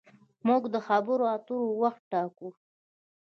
موږ 0.47 0.63
د 0.73 0.75
خبرو 0.87 1.25
اترو 1.35 1.61
وخت 1.81 2.01
ټاکو. 2.11 2.49